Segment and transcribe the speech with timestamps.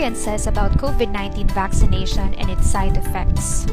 [0.00, 3.66] says about COVID 19 vaccination and its side effects.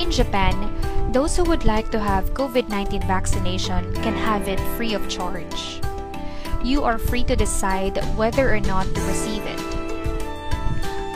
[0.00, 0.56] In Japan,
[1.12, 5.82] those who would like to have COVID 19 vaccination can have it free of charge.
[6.64, 9.60] You are free to decide whether or not to receive it.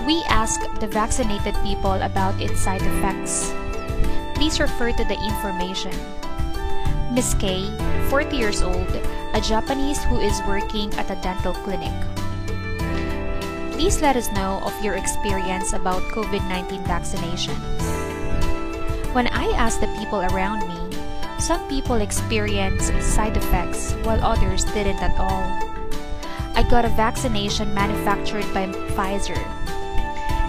[0.05, 3.49] We asked the vaccinated people about its side effects.
[4.37, 5.97] Please refer to the information.
[7.17, 7.65] Miss K,
[8.11, 8.93] 40 years old,
[9.33, 12.20] a Japanese who is working at a dental clinic.
[13.81, 17.57] Please let us know of your experience about COVID 19 vaccination.
[19.15, 20.99] When I asked the people around me,
[21.39, 25.49] some people experienced side effects while others didn't at all.
[26.55, 29.41] I got a vaccination manufactured by Pfizer.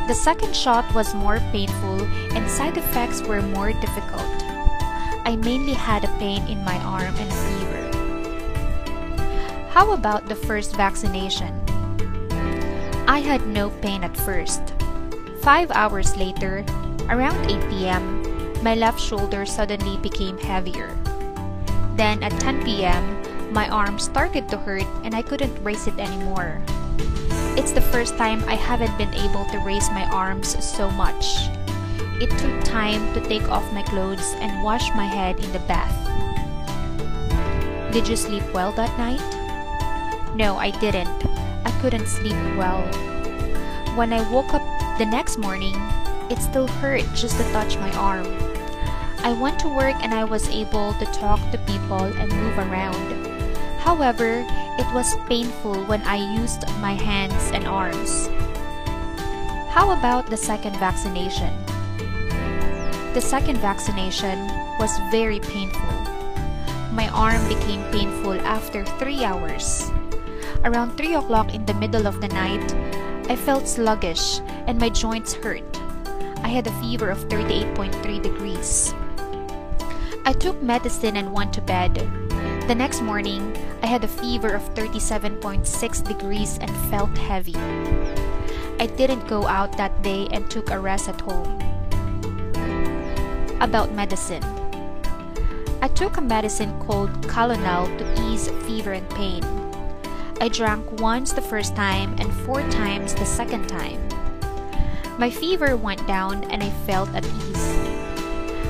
[0.09, 2.03] The second shot was more painful
[2.35, 4.27] and side effects were more difficult.
[5.23, 7.79] I mainly had a pain in my arm and a fever.
[9.69, 11.70] How about the first vaccination?
[13.07, 14.61] I had no pain at first.
[15.41, 16.65] Five hours later,
[17.09, 18.21] around 8 p.m.,
[18.63, 20.95] my left shoulder suddenly became heavier.
[21.95, 26.61] Then at 10 p.m., my arm started to hurt and I couldn't raise it anymore.
[27.57, 31.25] It's the first time I haven't been able to raise my arms so much.
[32.21, 35.91] It took time to take off my clothes and wash my head in the bath.
[37.91, 39.19] Did you sleep well that night?
[40.35, 41.09] No, I didn't.
[41.81, 42.83] Couldn't sleep well.
[43.97, 44.61] When I woke up
[44.99, 45.73] the next morning,
[46.29, 48.27] it still hurt just to touch my arm.
[49.25, 53.27] I went to work and I was able to talk to people and move around.
[53.79, 54.45] However,
[54.77, 58.27] it was painful when I used my hands and arms.
[59.73, 61.51] How about the second vaccination?
[63.15, 64.37] The second vaccination
[64.77, 65.97] was very painful.
[66.93, 69.91] My arm became painful after 3 hours.
[70.63, 72.75] Around 3 o'clock in the middle of the night,
[73.27, 75.65] I felt sluggish and my joints hurt.
[76.43, 78.93] I had a fever of 38.3 degrees.
[80.23, 81.95] I took medicine and went to bed.
[82.67, 87.55] The next morning, I had a fever of 37.6 degrees and felt heavy.
[88.79, 91.57] I didn't go out that day and took a rest at home.
[93.61, 94.43] About medicine.
[95.81, 99.41] I took a medicine called Calonal to ease fever and pain.
[100.41, 104.01] I drank once the first time and four times the second time.
[105.19, 107.77] My fever went down and I felt at ease.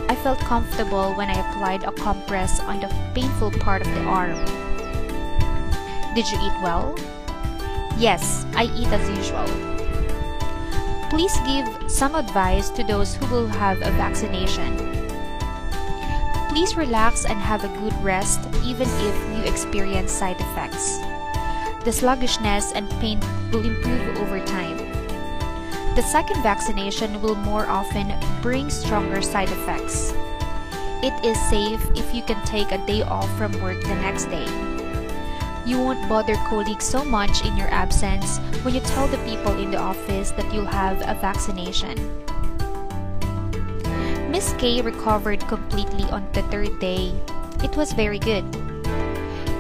[0.10, 4.36] I felt comfortable when I applied a compress on the painful part of the arm.
[6.14, 6.94] Did you eat well?
[7.98, 9.48] Yes, I eat as usual.
[11.10, 14.76] Please give some advice to those who will have a vaccination.
[16.50, 21.00] Please relax and have a good rest even if you experience side effects.
[21.84, 23.20] The sluggishness and pain
[23.52, 24.78] will improve over time.
[25.96, 30.14] The second vaccination will more often bring stronger side effects.
[31.02, 34.46] It is safe if you can take a day off from work the next day.
[35.66, 39.72] You won't bother colleagues so much in your absence when you tell the people in
[39.72, 41.98] the office that you'll have a vaccination.
[44.30, 47.12] Miss K recovered completely on the third day.
[47.64, 48.46] It was very good.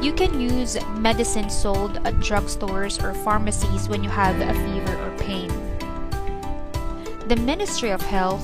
[0.02, 5.16] You can use medicine sold at drugstores or pharmacies when you have a fever or
[5.20, 5.50] pain.
[7.28, 8.42] The Ministry of Health,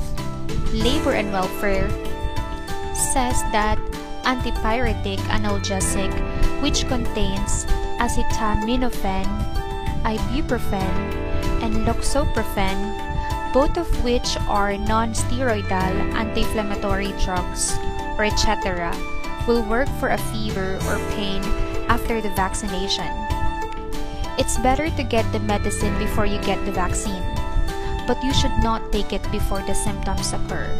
[0.72, 1.90] Labor and Welfare
[2.94, 3.80] says that
[4.22, 6.14] antipyretic analgesic
[6.62, 7.66] which contains
[7.98, 9.26] acetaminophen,
[10.06, 10.94] ibuprofen,
[11.66, 12.78] and loxoprofen,
[13.52, 15.74] both of which are non-steroidal
[16.14, 17.74] anti-inflammatory drugs,
[18.20, 18.94] or etc.,
[19.48, 21.42] will work for a fever or pain
[21.88, 23.08] after the vaccination.
[24.38, 27.24] It's better to get the medicine before you get the vaccine
[28.08, 30.72] but you should not take it before the symptoms occur.